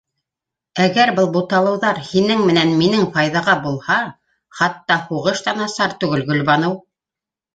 [0.83, 3.97] Әгәр был буталыуҙар һинең менән минең файҙаға булһа,
[4.61, 6.75] хатта һуғыш та насар түгел, Гөлбаныу.